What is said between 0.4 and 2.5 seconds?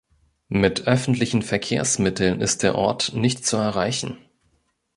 Mit öffentlichen Verkehrsmitteln